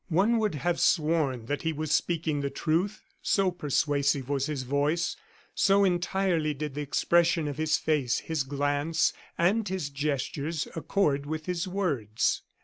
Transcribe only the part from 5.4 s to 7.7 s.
so entirely did the expression of